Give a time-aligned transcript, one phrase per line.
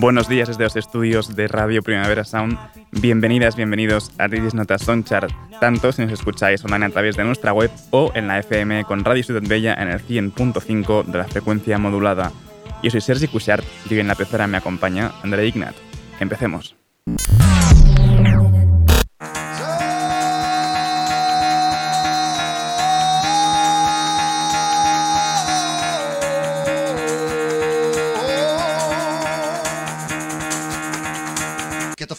[0.00, 2.58] Buenos días desde los estudios de Radio Primavera Sound.
[2.90, 7.52] Bienvenidas, bienvenidos a Ridis Notas Sonchart, tanto si nos escucháis online a través de nuestra
[7.52, 11.76] web o en la FM con Radio Ciudad Bella en el 100.5 de la frecuencia
[11.76, 12.32] modulada.
[12.82, 15.74] Yo soy Sergi Cushart y hoy en la pecera me acompaña André Ignat.
[16.18, 16.74] Empecemos.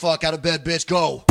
[0.02, 1.24] Fuck out of bed, bitch, go.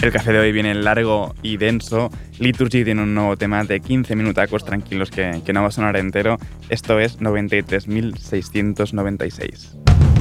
[0.00, 2.08] El café de hoy viene largo y denso.
[2.38, 5.96] Liturgy tiene un nuevo tema de 15 minutacos tranquilos que, que no va a sonar
[5.96, 6.38] entero.
[6.68, 10.11] Esto es 93.696.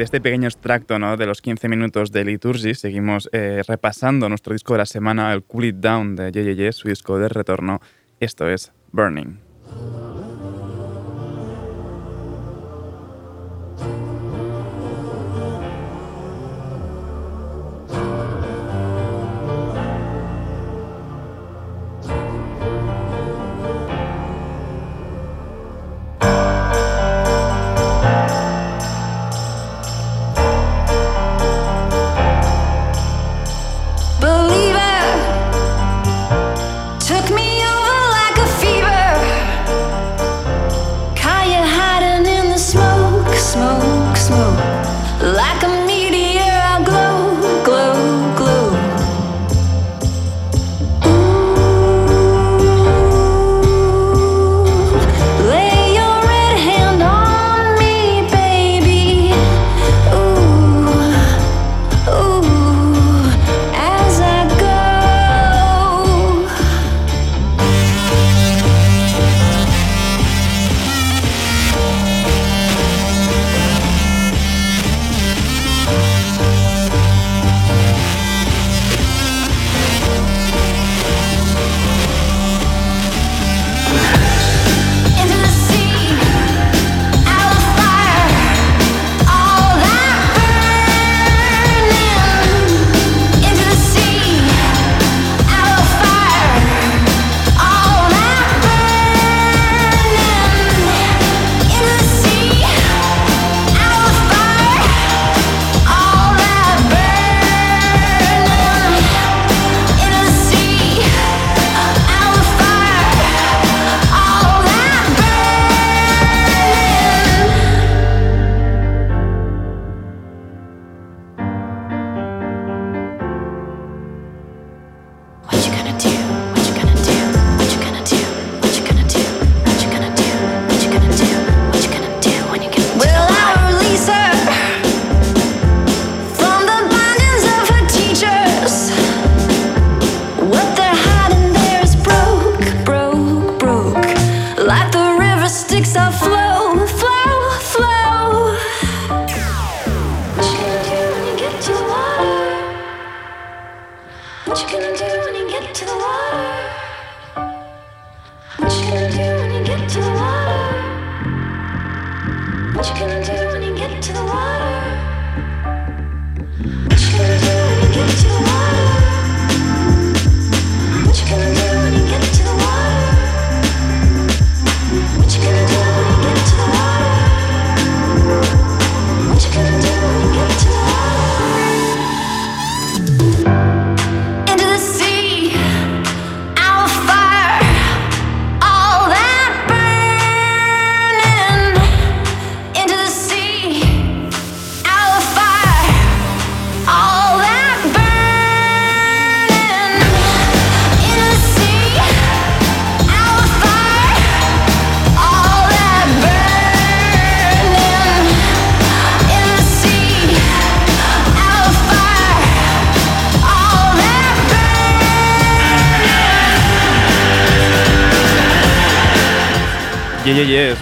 [0.00, 1.16] de, este pequeño extracto ¿no?
[1.18, 5.42] de los 15 minutos de Liturgy, seguimos eh, repasando nuestro disco de la semana, el
[5.42, 7.80] Cool It Down de JJJ, su disco de retorno.
[8.18, 9.38] Esto es Burning.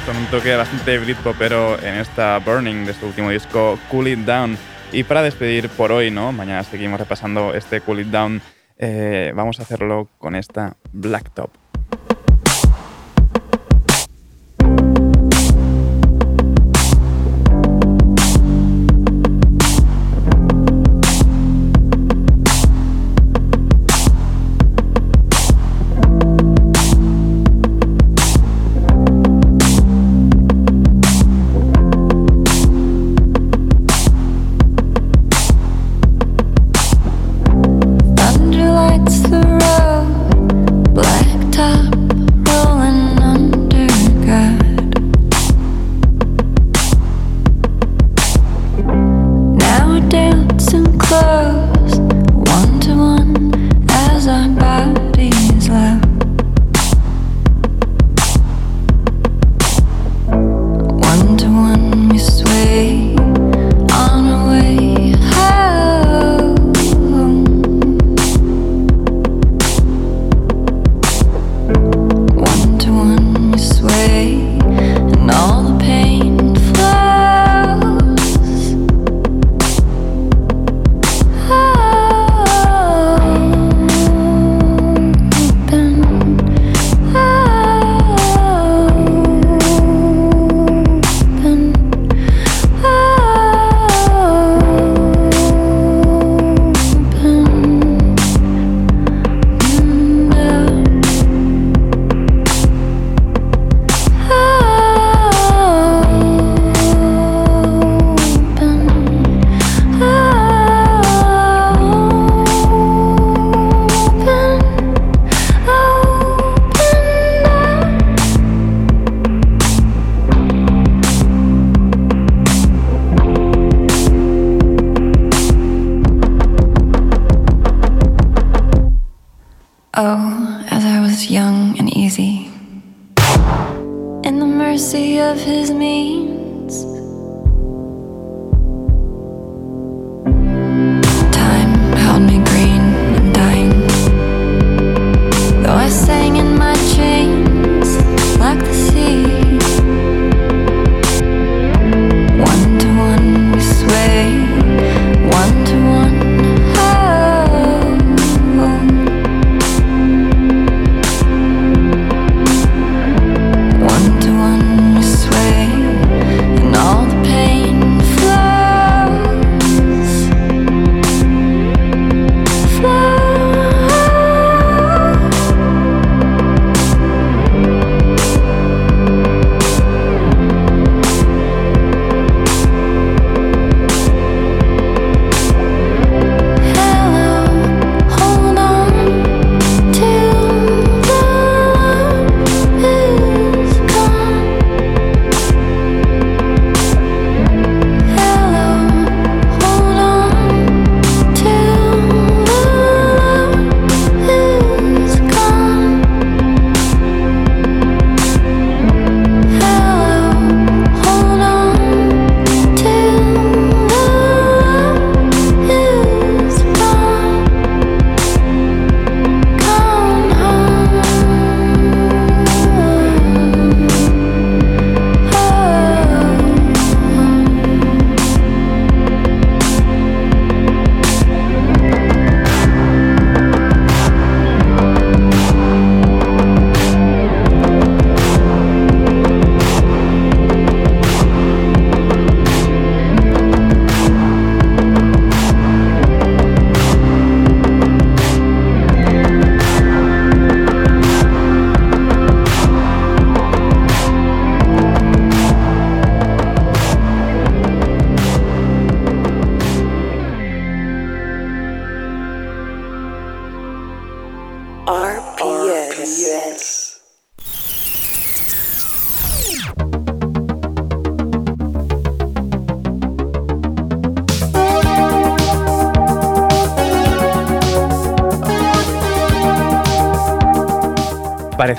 [0.07, 4.57] Con un toque bastante Britpopero en esta Burning de su último disco Cool It Down.
[4.93, 6.31] Y para despedir por hoy, ¿no?
[6.31, 8.41] Mañana seguimos repasando este Cool It Down.
[8.79, 11.51] Eh, vamos a hacerlo con esta Blacktop.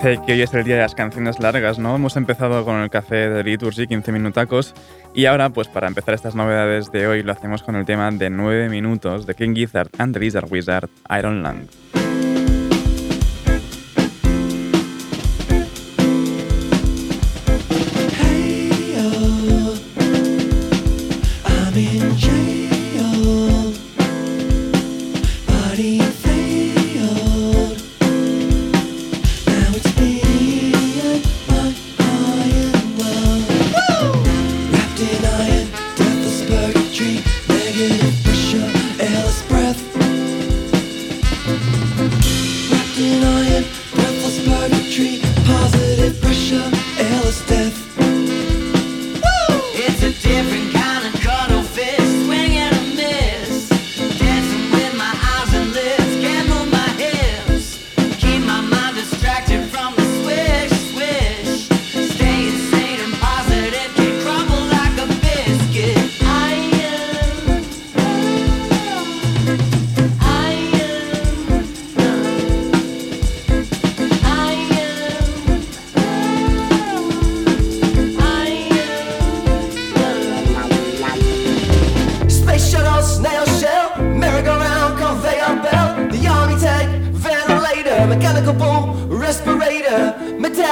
[0.01, 1.95] parece que hoy es el día de las canciones largas, ¿no?
[1.95, 4.73] Hemos empezado con el café de Liturgy, 15 minutacos,
[5.13, 8.29] y ahora, pues para empezar estas novedades de hoy, lo hacemos con el tema de
[8.29, 12.08] 9 minutos de King Gizzard and the Lizard Wizard, Iron Land.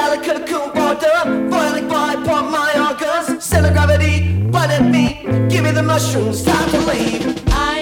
[0.08, 3.44] out of cocoon border, violent vibe upon my organs.
[3.44, 5.22] Center gravity, planet me.
[5.48, 7.44] Give me the mushrooms, time to leave.
[7.48, 7.77] I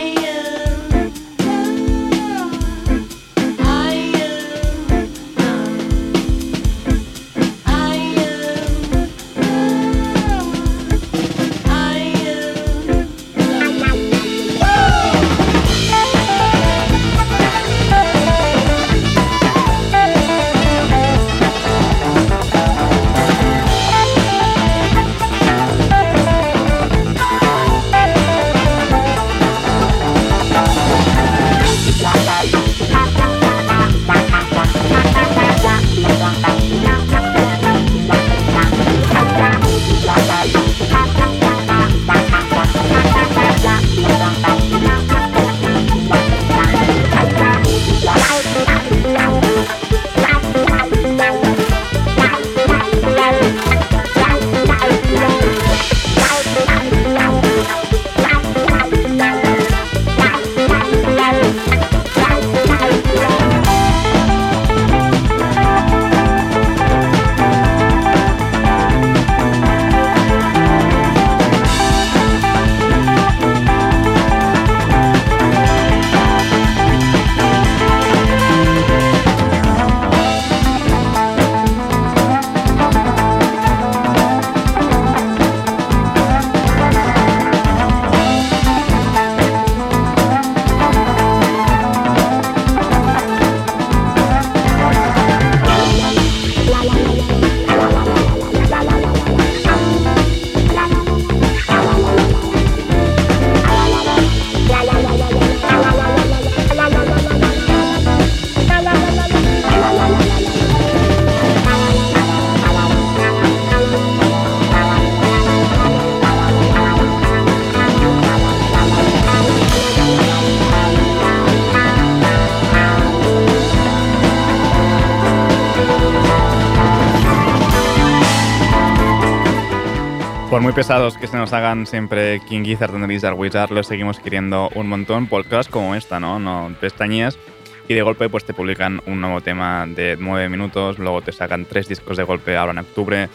[130.66, 134.68] muy pesados que se nos hagan siempre King Gizzard and Lizard Wizard, los seguimos queriendo
[134.74, 136.40] un montón por cosas como esta, ¿no?
[136.40, 137.38] No pestañeas
[137.86, 141.66] y de golpe pues te publican un nuevo tema de nueve minutos, luego te sacan
[141.66, 143.28] tres discos de golpe ahora en octubre.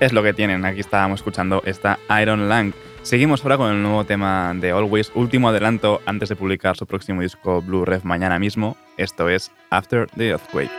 [0.00, 2.72] Es lo que tienen, aquí estábamos escuchando esta Iron Lang.
[3.02, 7.20] Seguimos ahora con el nuevo tema de Always, último adelanto antes de publicar su próximo
[7.20, 8.78] disco Blue Ref mañana mismo.
[8.96, 10.70] Esto es After the Earthquake.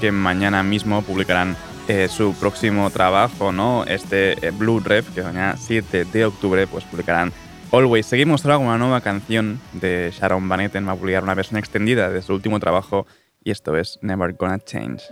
[0.00, 3.84] Que mañana mismo publicarán eh, su próximo trabajo, ¿no?
[3.84, 7.32] Este eh, Blue Ref, que mañana 7 de octubre, pues publicarán
[7.70, 8.06] Always.
[8.06, 11.58] Seguimos ahora con una nueva canción de Sharon Van Etten, va a publicar una versión
[11.58, 13.06] extendida de su último trabajo,
[13.44, 15.02] y esto es Never Gonna Change.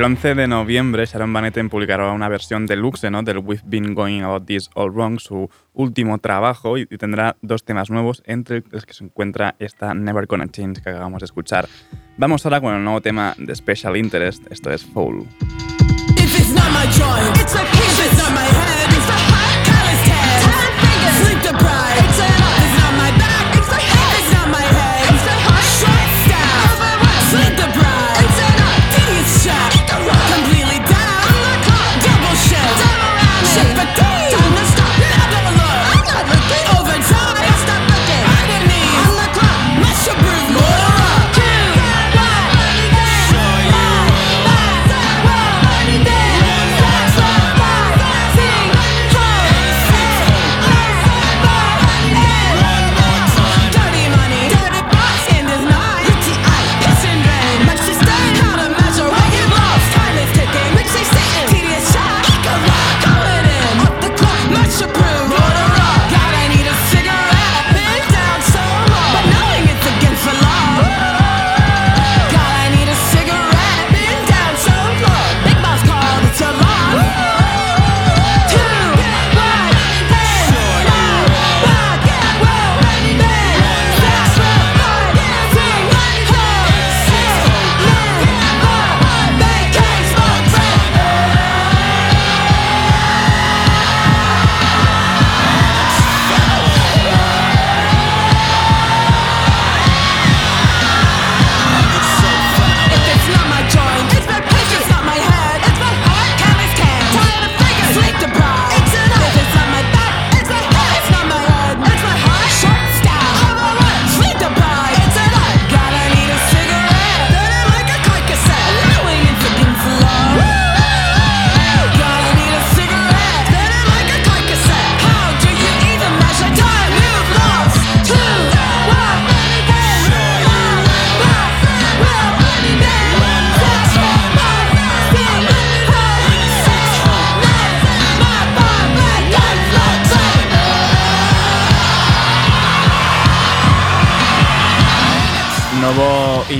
[0.00, 3.22] El 11 de noviembre, Sharon Van Etten publicará una versión deluxe ¿no?
[3.22, 7.90] del We've Been Going About This All Wrong, su último trabajo, y tendrá dos temas
[7.90, 11.68] nuevos, entre los que se encuentra esta Never Gonna Change que acabamos de escuchar.
[12.16, 15.26] Vamos ahora con el nuevo tema de Special Interest, esto es Foul.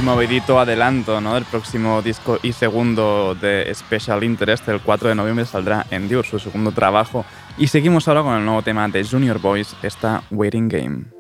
[0.01, 1.35] y movidito adelanto ¿no?
[1.35, 4.67] del próximo disco y segundo de Special Interest.
[4.69, 7.25] El 4 de noviembre saldrá Endure, su segundo trabajo.
[7.59, 11.20] Y seguimos ahora con el nuevo tema de Junior Boys, esta Waiting Game.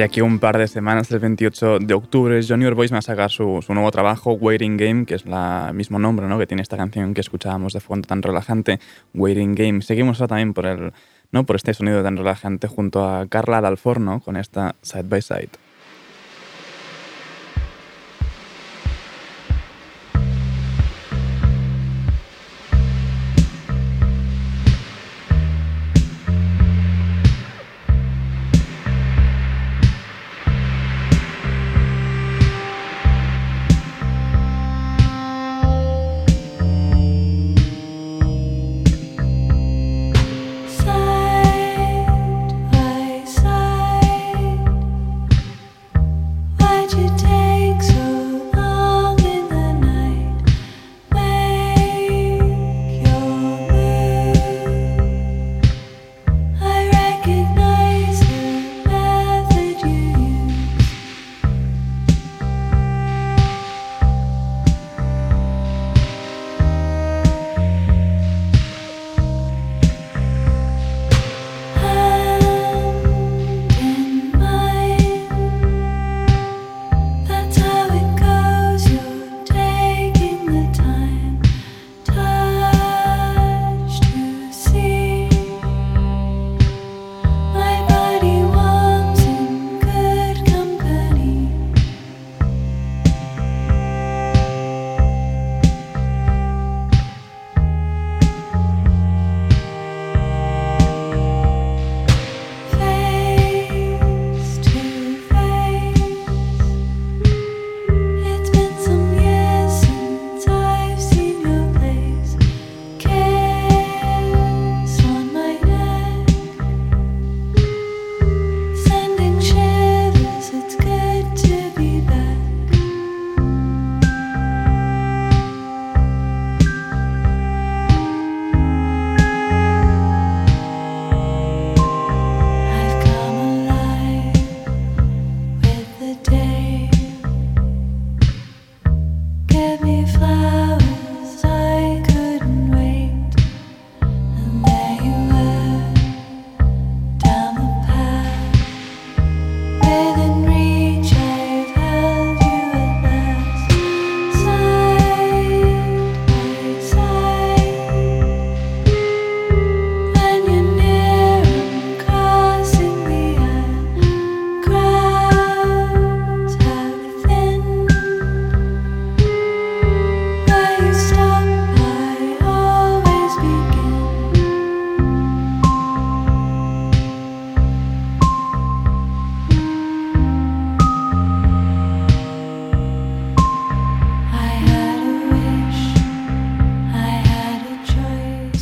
[0.00, 3.30] De aquí un par de semanas, el 28 de octubre, Junior Boys va a sacar
[3.30, 6.38] su, su nuevo trabajo, Waiting Game, que es el mismo nombre ¿no?
[6.38, 8.80] que tiene esta canción que escuchábamos de fondo tan relajante,
[9.12, 9.82] Waiting Game.
[9.82, 10.94] Seguimos también por, el,
[11.32, 11.44] ¿no?
[11.44, 15.20] por este sonido tan relajante junto a Carla Dalforno con esta Side by.
[15.20, 15.50] Side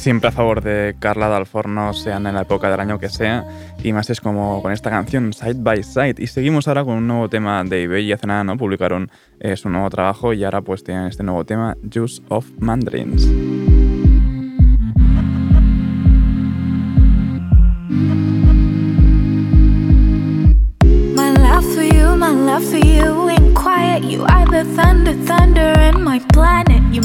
[0.08, 3.44] Siempre a favor de Carla Dalforno, sean en la época del año que sea,
[3.84, 6.14] y más es como con esta canción Side by Side.
[6.16, 9.54] Y seguimos ahora con un nuevo tema de eBay, y hace nada no publicaron eh,
[9.58, 13.28] su nuevo trabajo y ahora pues tienen este nuevo tema, Juice of Mandarins.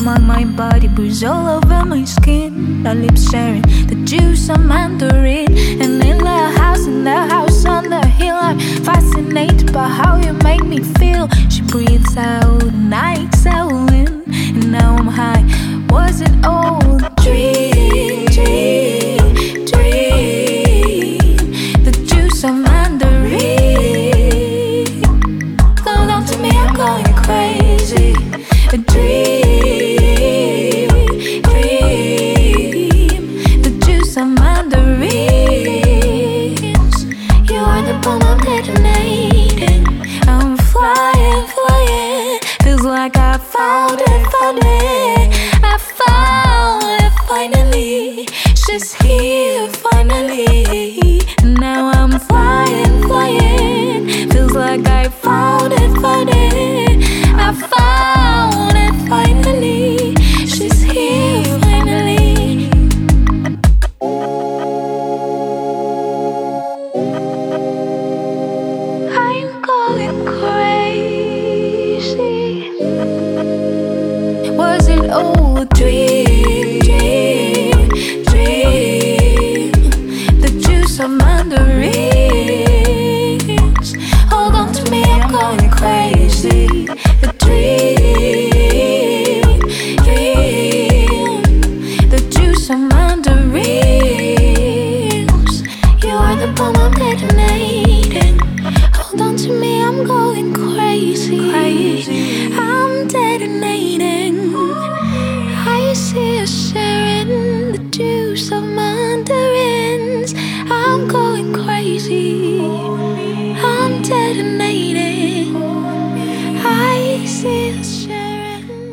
[0.03, 0.23] Planet.
[0.23, 2.85] My body, bruise all over my skin.
[2.85, 5.51] Our lips sharing the juice of mandarin.
[5.81, 10.33] And in the house, in the house on the hill, I'm fascinated by how you
[10.33, 11.29] make me feel.
[11.49, 14.23] She breathes out and I exhale in.
[14.27, 15.43] And now I'm high.
[15.89, 17.72] Was it all a dream?
[38.53, 39.85] Bomb detonating.
[40.27, 42.39] I'm flying, flying.
[42.63, 45.29] Feels like I found it, found it.
[45.63, 48.27] I found it finally.
[48.55, 51.21] She's here finally.
[51.43, 54.29] Now I'm flying, flying.
[54.29, 56.62] Feels like I found it, found it.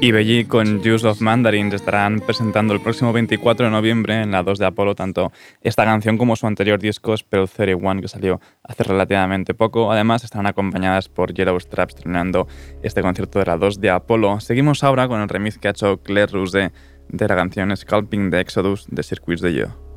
[0.02, 4.42] Y Belly con Juice of Mandarins estarán presentando el próximo 24 de noviembre en la
[4.42, 5.30] 2 de Apolo tanto
[5.60, 9.92] esta canción como su anterior disco Spell 31 que salió hace relativamente poco.
[9.92, 12.48] Además estarán acompañadas por Yellow Straps estrenando
[12.82, 14.40] este concierto de la 2 de Apolo.
[14.40, 16.72] Seguimos ahora con el remix que ha hecho Claire Rousset
[17.10, 19.89] de la canción Scalping the Exodus de Circuits de Yo.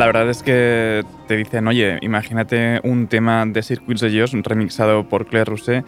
[0.00, 5.06] La verdad es que te dicen, oye, imagínate un tema de Circuits de Joss remixado
[5.06, 5.84] por Claire Rousset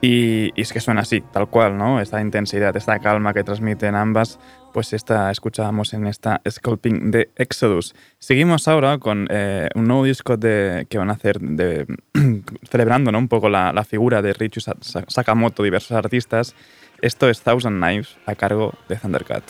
[0.00, 2.00] Y, es que suena así, tal cual, ¿no?
[2.00, 4.40] Esta intensidad, esta calma que transmiten ambas,
[4.72, 7.94] pues esta escuchábamos en esta Sculpting de Exodus.
[8.18, 11.38] Seguimos ahora con eh, un nuevo disco de, que van a hacer
[12.68, 13.18] celebrando ¿no?
[13.20, 16.56] un poco la, la figura de Richie Sa- Sa- Sakamoto, diversos artistas.
[17.00, 19.44] Esto es Thousand Knives a cargo de Thundercat.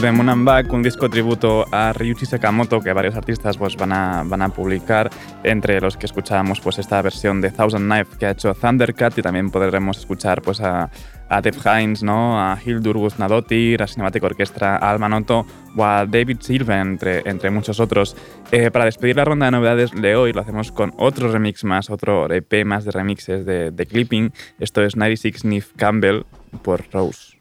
[0.00, 3.92] The Moon and Back, un disco tributo a Ryuichi Sakamoto que varios artistas pues, van,
[3.92, 5.10] a, van a publicar,
[5.42, 9.22] entre los que escuchábamos pues, esta versión de Thousand Knife que ha hecho Thundercat y
[9.22, 10.90] también podremos escuchar pues, a,
[11.28, 12.40] a Dave Hines, ¿no?
[12.40, 15.44] a Hildur Guðnadóttir, a Cinematic Orchestra, a Alma Noto
[15.76, 18.16] o a David Silva, entre, entre muchos otros.
[18.52, 21.90] Eh, para despedir la ronda de novedades de hoy lo hacemos con otro remix más,
[21.90, 24.32] otro EP más de remixes de, de Clipping.
[24.58, 26.22] Esto es 96 Sniff Campbell
[26.62, 27.38] por Rose.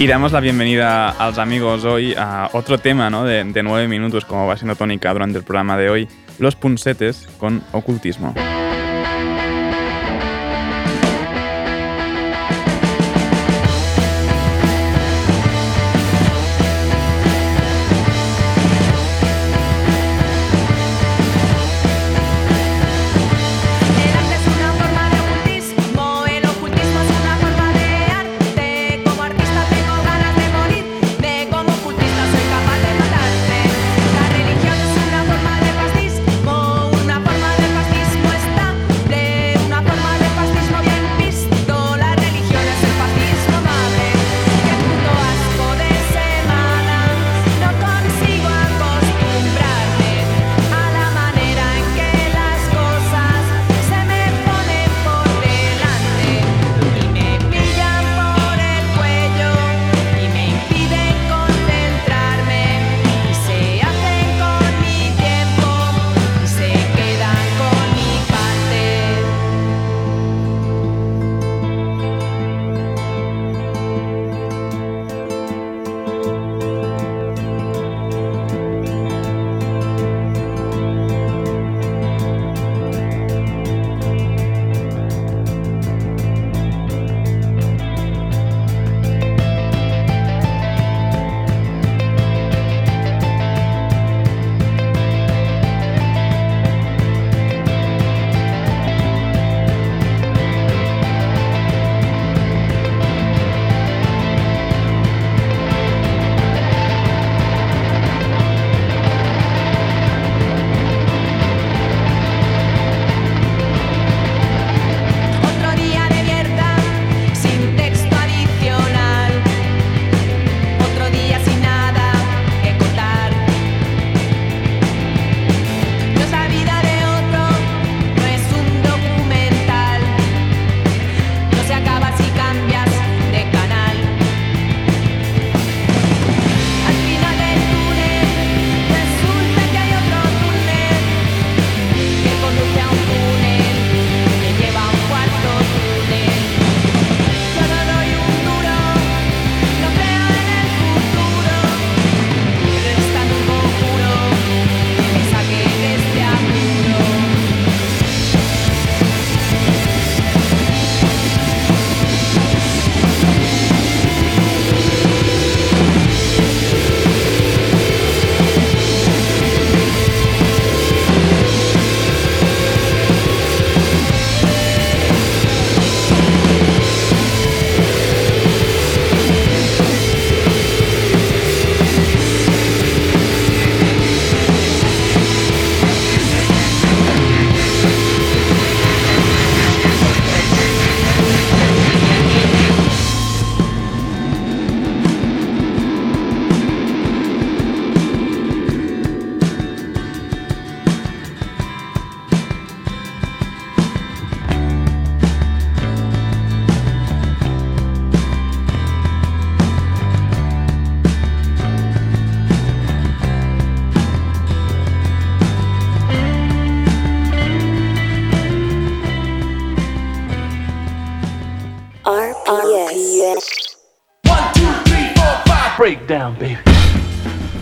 [0.00, 3.24] Y damos la bienvenida a los amigos hoy a otro tema ¿no?
[3.24, 7.28] de, de nueve minutos, como va siendo tónica durante el programa de hoy, los punsetes
[7.36, 8.32] con ocultismo.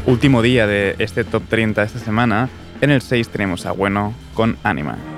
[0.06, 2.48] Último día de este top 30 de esta semana.
[2.80, 5.17] En el 6 tenemos a Bueno con Anima.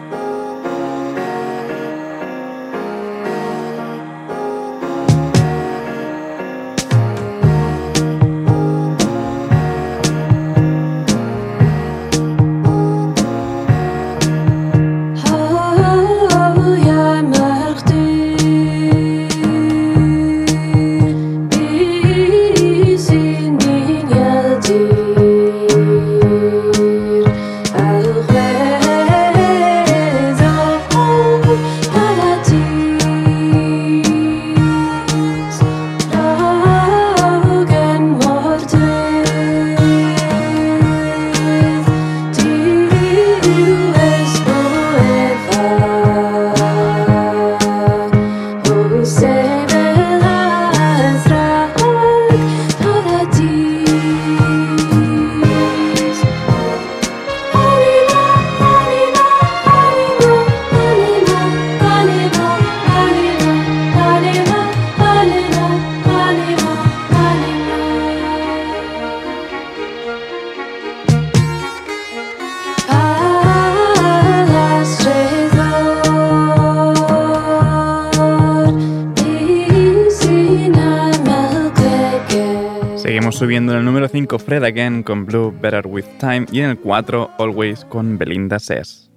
[83.90, 88.18] número 5 Fred Again con Blue Better With Time y en el 4 Always con
[88.18, 89.09] Belinda Sess.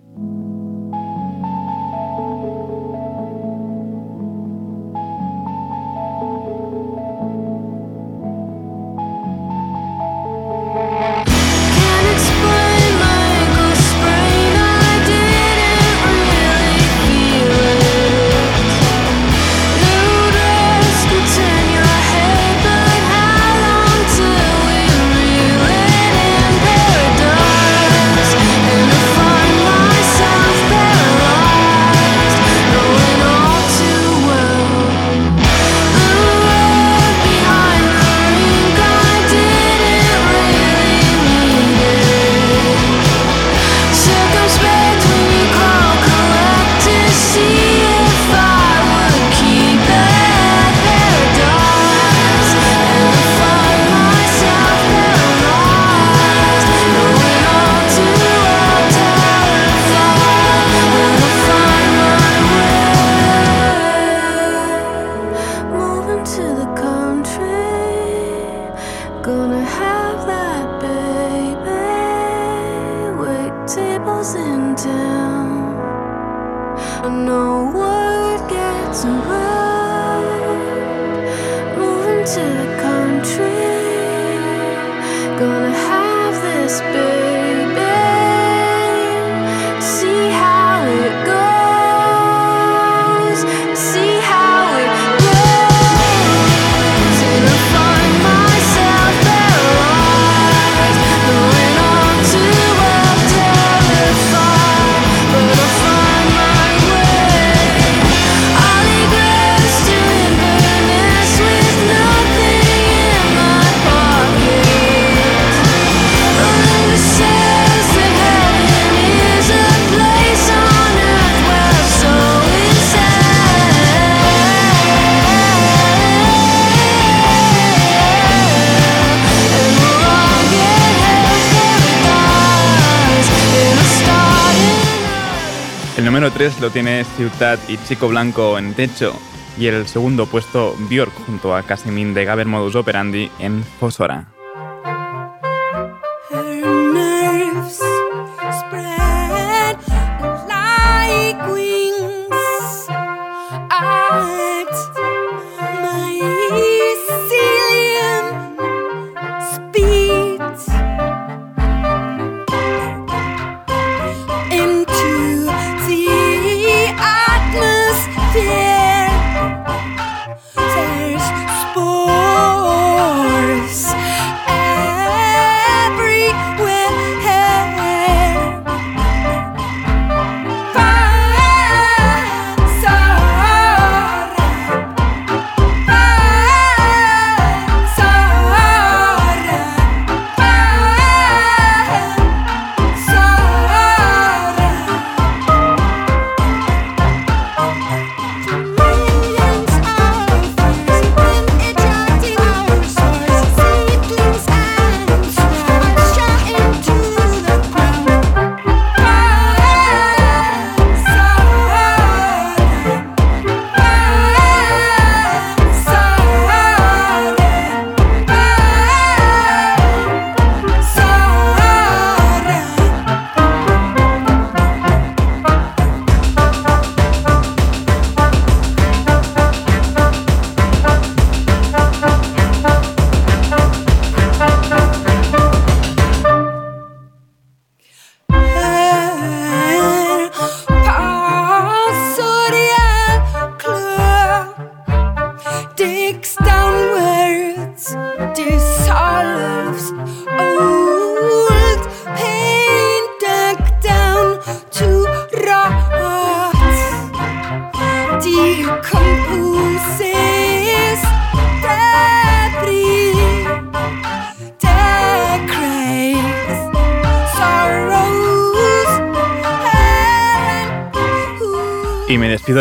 [136.59, 139.13] lo tiene Ciutat y Chico Blanco en Techo
[139.57, 144.32] y el segundo puesto Björk junto a Casimín de Gaber Modus Operandi en Fosora.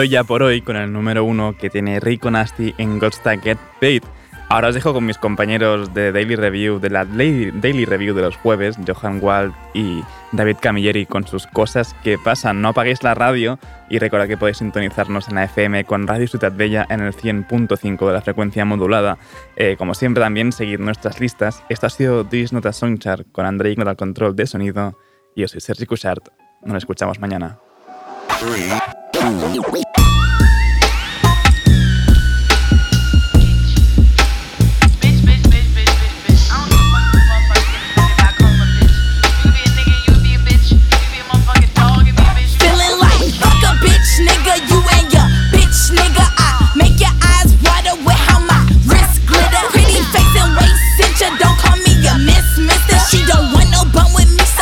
[0.02, 3.56] doy ya por hoy con el número uno que tiene Rico Nasty en Gotta Get
[3.80, 4.02] Paid.
[4.48, 8.36] Ahora os dejo con mis compañeros de Daily Review, de la Daily Review de los
[8.36, 12.60] jueves, Johan Wald y David Camilleri con sus cosas que pasan.
[12.60, 16.52] No apaguéis la radio y recordad que podéis sintonizarnos en la FM con Radio Ciudad
[16.52, 19.18] Bella en el 100.5 de la frecuencia modulada.
[19.54, 21.62] Eh, como siempre también seguid nuestras listas.
[21.68, 24.98] Esto ha sido This Nota Songchart con Andrei con el control de sonido
[25.36, 26.28] y yo soy Sergi Cushart.
[26.64, 27.60] Nos escuchamos mañana.
[28.40, 28.68] Three,
[29.12, 29.91] two,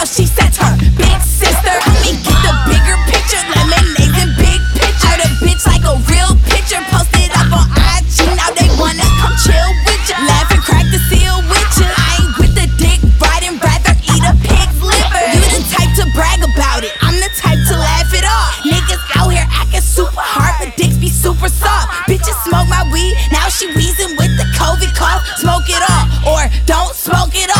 [0.09, 1.77] she sent her big sister.
[1.85, 3.43] Help me get the bigger picture.
[3.53, 5.13] Lemonade and big picture.
[5.13, 6.81] Out a bitch like a real picture.
[6.89, 8.25] Posted up on IG.
[8.33, 10.17] Now they wanna come chill with ya.
[10.25, 11.85] Laugh and crack the seal with ya.
[11.93, 15.25] I ain't with the dick riding, rather eat a pig's liver.
[15.37, 16.97] You the type to brag about it.
[17.05, 18.57] I'm the type to laugh it off.
[18.65, 22.09] Niggas out here acting super hard, but dicks be super soft.
[22.09, 25.21] Bitches smoke my weed, now she wheezing with the COVID cough.
[25.37, 27.60] Smoke it off, or don't smoke it off.